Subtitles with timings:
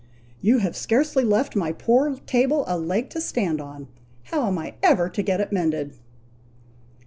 [0.41, 3.87] You have scarcely left my poor table a leg to stand upon!
[4.23, 5.93] How am I ever to get it mended?"